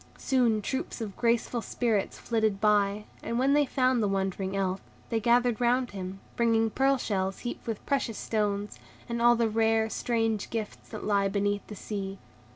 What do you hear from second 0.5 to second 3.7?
troops of graceful Spirits flitted by, and when they